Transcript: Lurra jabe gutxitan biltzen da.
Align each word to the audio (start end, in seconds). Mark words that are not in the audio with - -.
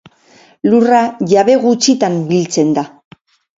Lurra 0.73 1.01
jabe 1.35 1.59
gutxitan 1.67 2.19
biltzen 2.33 2.75
da. 2.81 2.89